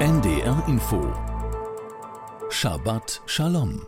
NDR 0.00 0.64
Info 0.66 1.12
Shabbat 2.48 3.20
Shalom 3.26 3.82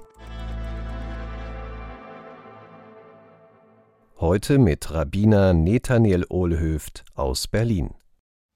Heute 4.20 4.58
mit 4.58 4.92
Rabbiner 4.92 5.54
Nathaniel 5.54 6.26
Ohlhöft 6.28 7.06
aus 7.14 7.46
Berlin. 7.48 7.94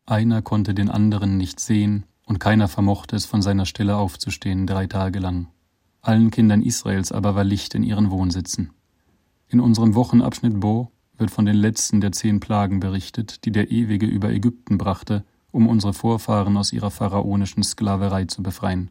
Einer 0.05 0.43
konnte 0.43 0.75
den 0.75 0.91
anderen 0.91 1.39
nicht 1.39 1.59
sehen, 1.59 2.05
und 2.27 2.41
keiner 2.41 2.69
vermochte 2.69 3.17
es 3.17 3.25
von 3.25 3.41
seiner 3.41 3.65
Stelle 3.65 3.97
aufzustehen 3.97 4.67
drei 4.67 4.87
Tage 4.87 5.19
lang. 5.19 5.49
Allen 6.03 6.31
Kindern 6.31 6.61
Israels 6.61 7.11
aber 7.11 7.37
war 7.37 7.45
Licht 7.45 7.75
in 7.75 7.85
ihren 7.85 8.11
Wohnsitzen. 8.11 8.75
In 9.49 9.61
unserem 9.61 9.95
Wochenabschnitt 9.95 10.61
Bo 10.61 10.91
wird 11.17 11.31
von 11.31 11.47
den 11.47 11.57
letzten 11.57 12.03
der 12.03 12.13
zehn 12.13 12.39
Plagen 12.39 12.81
berichtet, 12.81 13.47
die 13.47 13.51
der 13.51 13.71
Ewige 13.71 14.05
über 14.05 14.29
Ägypten 14.29 14.77
brachte, 14.77 15.25
um 15.57 15.69
unsere 15.69 15.95
Vorfahren 15.95 16.59
aus 16.59 16.75
ihrer 16.75 16.91
pharaonischen 16.91 17.63
Sklaverei 17.63 18.27
zu 18.27 18.43
befreien. 18.43 18.91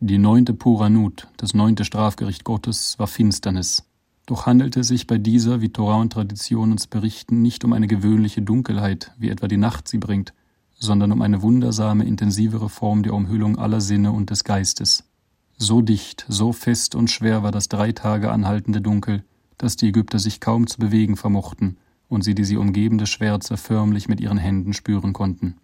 Die 0.00 0.16
neunte 0.16 0.54
Puranut, 0.54 1.28
das 1.36 1.52
neunte 1.52 1.84
Strafgericht 1.84 2.42
Gottes, 2.42 2.98
war 2.98 3.06
Finsternis. 3.06 3.84
Doch 4.24 4.46
handelte 4.46 4.80
es 4.80 4.88
sich 4.88 5.06
bei 5.06 5.18
dieser, 5.18 5.60
wie 5.60 5.68
Torah 5.68 6.00
und 6.00 6.14
Tradition 6.14 6.72
uns 6.72 6.86
berichten, 6.86 7.42
nicht 7.42 7.66
um 7.66 7.74
eine 7.74 7.86
gewöhnliche 7.86 8.40
Dunkelheit, 8.40 9.12
wie 9.18 9.28
etwa 9.28 9.46
die 9.46 9.58
Nacht 9.58 9.88
sie 9.88 9.98
bringt, 9.98 10.32
sondern 10.74 11.12
um 11.12 11.20
eine 11.20 11.42
wundersame, 11.42 12.04
intensivere 12.04 12.70
Form 12.70 13.02
der 13.02 13.12
Umhüllung 13.12 13.58
aller 13.58 13.82
Sinne 13.82 14.12
und 14.12 14.30
des 14.30 14.42
Geistes. 14.42 15.04
So 15.58 15.82
dicht, 15.82 16.24
so 16.30 16.52
fest 16.52 16.94
und 16.94 17.10
schwer 17.10 17.42
war 17.42 17.52
das 17.52 17.68
drei 17.68 17.92
Tage 17.92 18.32
anhaltende 18.32 18.80
Dunkel, 18.80 19.22
dass 19.58 19.76
die 19.76 19.88
Ägypter 19.88 20.18
sich 20.18 20.40
kaum 20.40 20.66
zu 20.66 20.78
bewegen 20.78 21.16
vermochten 21.16 21.76
und 22.08 22.24
sie 22.24 22.34
die 22.34 22.44
sie 22.44 22.56
umgebende 22.56 23.06
Schwärze 23.06 23.58
förmlich 23.58 24.08
mit 24.08 24.20
ihren 24.20 24.38
Händen 24.38 24.72
spüren 24.72 25.12
konnten. 25.12 25.56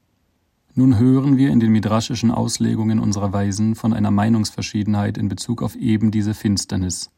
Nun 0.75 0.99
hören 0.99 1.37
wir 1.37 1.51
in 1.51 1.61
den 1.61 1.71
midraschischen 1.71 2.31
Auslegungen 2.31 2.99
unserer 2.99 3.35
Weisen 3.35 3.75
von 3.75 3.93
einer 3.93 4.11
Meinungsverschiedenheit 4.11 5.19
in 5.19 5.29
Bezug 5.29 5.63
auf 5.63 5.77
eben 5.77 6.11
diese 6.11 6.33
Finsternis. 6.33 7.11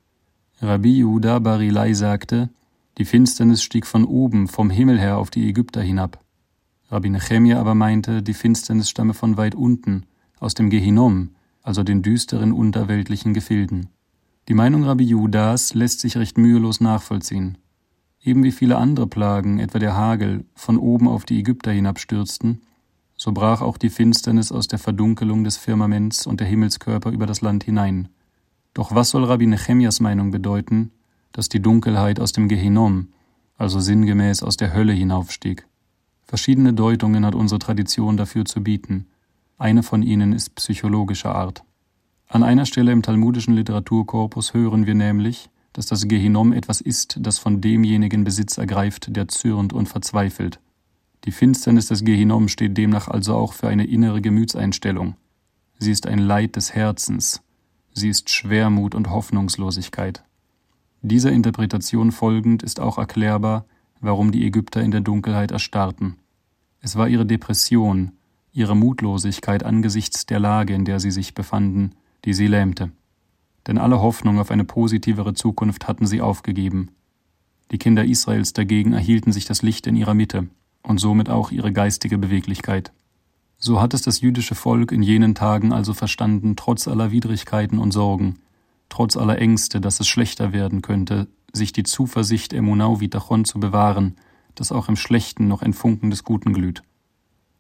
Rabbi 0.61 0.99
Judah 0.99 1.39
Barilai 1.39 1.93
sagte, 1.93 2.51
die 2.99 3.05
Finsternis 3.05 3.63
stieg 3.63 3.87
von 3.87 4.05
oben, 4.05 4.49
vom 4.49 4.71
Himmel 4.71 4.99
her 4.99 5.19
auf 5.19 5.31
die 5.31 5.49
Ägypter 5.49 5.83
hinab. 5.83 6.25
Rabbi 6.89 7.11
Nechemia 7.11 7.61
aber 7.61 7.77
meinte, 7.77 8.25
die 8.25 8.35
Finsternis 8.35 8.91
stamme 8.91 9.15
von 9.15 9.37
weit 9.37 9.55
unten, 9.55 10.07
aus 10.41 10.55
dem 10.55 10.69
Gehinom, 10.69 11.31
also 11.63 11.85
den 11.85 12.03
düsteren 12.03 12.53
unterweltlichen 12.53 13.35
Gefilden. 13.35 13.89
Die 14.49 14.55
Meinung 14.55 14.83
Rabbi 14.83 15.05
Judas 15.05 15.75
lässt 15.75 16.01
sich 16.01 16.17
recht 16.17 16.39
mühelos 16.39 16.81
nachvollziehen. 16.81 17.59
Eben 18.21 18.43
wie 18.43 18.53
viele 18.53 18.79
andere 18.79 19.07
Plagen, 19.07 19.61
etwa 19.61 19.79
der 19.79 19.97
Hagel, 19.97 20.45
von 20.57 20.77
oben 20.77 21.07
auf 21.07 21.25
die 21.25 21.39
Ägypter 21.39 21.71
hinabstürzten, 21.71 22.61
so 23.17 23.33
brach 23.33 23.61
auch 23.61 23.79
die 23.79 23.91
Finsternis 23.91 24.53
aus 24.53 24.69
der 24.69 24.79
Verdunkelung 24.79 25.45
des 25.45 25.57
Firmaments 25.57 26.27
und 26.27 26.41
der 26.41 26.47
Himmelskörper 26.47 27.11
über 27.11 27.27
das 27.27 27.41
Land 27.41 27.65
hinein. 27.65 28.09
Doch 28.75 28.95
was 28.95 29.11
soll 29.11 29.25
Rabbi 29.25 29.47
Nechemias 29.47 30.01
Meinung 30.01 30.31
bedeuten, 30.31 30.91
dass 31.33 31.49
die 31.49 31.61
Dunkelheit 31.61 32.19
aus 32.19 32.33
dem 32.33 32.49
Gehinom, 32.49 33.09
also 33.57 33.79
sinngemäß 33.81 34.43
aus 34.43 34.57
der 34.57 34.75
Hölle 34.75 34.93
hinaufstieg? 34.93 35.67
Verschiedene 36.27 36.73
Deutungen 36.73 37.25
hat 37.25 37.35
unsere 37.35 37.59
Tradition 37.59 38.17
dafür 38.17 38.45
zu 38.45 38.63
bieten. 38.63 39.07
Eine 39.59 39.83
von 39.83 40.03
ihnen 40.03 40.33
ist 40.33 40.55
psychologischer 40.57 41.35
Art. 41.35 41.63
An 42.29 42.43
einer 42.43 42.67
Stelle 42.67 42.91
im 42.91 43.03
talmudischen 43.03 43.55
Literaturkorpus 43.55 44.55
hören 44.55 44.87
wir 44.87 44.95
nämlich, 44.95 45.51
dass 45.73 45.87
das 45.87 46.09
Gehinom 46.09 46.53
etwas 46.53 46.81
ist, 46.81 47.19
das 47.21 47.39
von 47.39 47.61
demjenigen 47.61 48.25
Besitz 48.25 48.59
ergreift, 48.59 49.15
der 49.15 49.29
zürnt 49.29 49.73
und 49.73 49.89
verzweifelt. 49.89 50.59
Die 51.25 51.33
Finsternis 51.33 51.87
des 51.87 52.05
Gehinom 52.05 52.49
steht 52.49 52.77
demnach 52.77 53.09
also 53.09 53.35
auch 53.35 53.55
für 53.55 53.69
eine 53.69 53.87
innere 53.87 54.21
Gemütseinstellung. 54.21 55.17
Sie 55.79 55.91
ist 55.91 56.07
ein 56.07 56.19
Leid 56.19 56.57
des 56.57 56.75
Herzens. 56.75 57.43
Sie 57.95 58.11
ist 58.11 58.29
Schwermut 58.29 58.95
und 58.95 59.09
Hoffnungslosigkeit. 59.09 60.23
Dieser 61.01 61.33
Interpretation 61.33 62.13
folgend 62.13 62.63
ist 62.63 62.79
auch 62.79 62.99
erklärbar, 62.99 63.65
warum 64.01 64.33
die 64.33 64.45
Ägypter 64.45 64.83
in 64.83 64.91
der 64.91 65.01
Dunkelheit 65.01 65.51
erstarrten. 65.51 66.17
Es 66.81 66.97
war 66.97 67.09
ihre 67.09 67.25
Depression, 67.25 68.13
ihre 68.53 68.77
Mutlosigkeit 68.77 69.63
angesichts 69.65 70.27
der 70.27 70.41
Lage, 70.41 70.75
in 70.75 70.85
der 70.85 71.01
sie 71.01 71.11
sich 71.11 71.33
befanden, 71.33 71.93
die 72.27 72.35
sie 72.35 72.49
lähmte. 72.49 72.93
Denn 73.67 73.79
alle 73.79 74.03
Hoffnung 74.03 74.39
auf 74.39 74.51
eine 74.51 74.65
positivere 74.65 75.33
Zukunft 75.33 75.89
hatten 75.89 76.07
sie 76.07 76.21
aufgegeben. 76.21 76.91
Die 77.71 77.79
Kinder 77.79 78.05
Israels 78.05 78.53
dagegen 78.53 78.93
erhielten 78.93 79.33
sich 79.33 79.47
das 79.47 79.63
Licht 79.63 79.87
in 79.87 79.97
ihrer 79.97 80.13
Mitte 80.13 80.49
und 80.87 80.99
somit 80.99 81.29
auch 81.29 81.51
ihre 81.51 81.73
geistige 81.73 82.19
Beweglichkeit. 82.19 82.93
So 83.59 83.81
hat 83.81 83.95
es 83.95 84.03
das 84.03 84.21
jüdische 84.21 84.55
Volk 84.55 84.93
in 84.93 85.03
jenen 85.03 85.35
Tagen 85.35 85.73
also 85.73 85.95
verstanden, 85.95 86.55
trotz 86.57 86.87
aller 86.87 87.11
Widrigkeiten 87.11 87.79
und 87.79 87.93
Sorgen, 87.93 88.41
trotz 88.89 89.17
aller 89.17 89.39
Ängste, 89.39 89.81
dass 89.81 90.01
es 90.01 90.07
schlechter 90.07 90.53
werden 90.53 90.83
könnte, 90.83 91.29
sich 91.53 91.73
die 91.73 91.85
Zuversicht 91.85 92.53
Emunau 92.53 93.01
Vitachon 93.01 93.45
zu 93.45 93.59
bewahren, 93.59 94.17
dass 94.55 94.73
auch 94.73 94.89
im 94.89 94.97
Schlechten 94.97 95.49
noch 95.49 95.63
ein 95.63 95.73
Funken 95.73 96.11
des 96.11 96.25
Guten 96.25 96.53
glüht. 96.53 96.83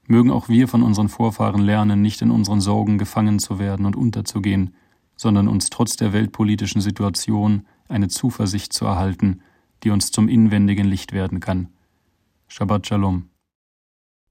Mögen 0.06 0.30
auch 0.30 0.48
wir 0.48 0.68
von 0.68 0.82
unseren 0.82 1.08
Vorfahren 1.08 1.62
lernen, 1.62 2.02
nicht 2.02 2.20
in 2.20 2.30
unseren 2.30 2.60
Sorgen 2.60 2.98
gefangen 2.98 3.38
zu 3.38 3.58
werden 3.58 3.86
und 3.86 3.96
unterzugehen, 3.96 4.74
sondern 5.16 5.48
uns 5.48 5.70
trotz 5.70 5.96
der 5.96 6.12
weltpolitischen 6.12 6.80
Situation 6.80 7.66
eine 7.88 8.08
Zuversicht 8.08 8.72
zu 8.72 8.84
erhalten, 8.84 9.40
die 9.82 9.90
uns 9.90 10.10
zum 10.10 10.28
inwendigen 10.28 10.86
Licht 10.86 11.12
werden 11.12 11.40
kann. 11.40 11.68
Shabbat 12.56 12.86
Shalom. 12.86 13.30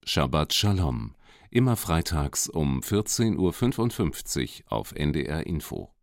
Shabbat 0.02 0.54
Shalom. 0.54 1.14
Immer 1.50 1.76
freitags 1.76 2.48
um 2.48 2.80
14.55 2.80 4.62
Uhr 4.62 4.72
auf 4.72 4.92
NDR 4.92 5.46
Info. 5.46 5.93